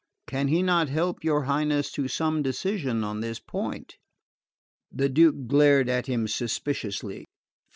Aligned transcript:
Can 0.25 0.47
he 0.47 0.63
not 0.63 0.89
help 0.89 1.23
your 1.23 1.43
Highness 1.43 1.91
to 1.91 2.07
some 2.07 2.41
decision 2.41 3.03
on 3.03 3.19
this 3.19 3.39
point?" 3.39 3.97
The 4.91 5.09
Duke 5.09 5.45
glanced 5.45 5.91
at 5.91 6.07
him 6.07 6.27
suspiciously. 6.27 7.25